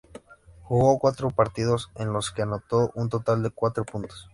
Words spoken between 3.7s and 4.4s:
puntos.